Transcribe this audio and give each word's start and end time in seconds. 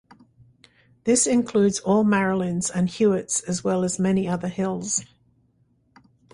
This 1.03 1.27
includes 1.27 1.79
all 1.81 2.03
Marilyns 2.03 2.71
and 2.73 2.89
Hewitts 2.89 3.41
as 3.43 3.63
well 3.63 3.83
as 3.83 3.99
many 3.99 4.27
other 4.27 4.47
hills. 4.47 5.05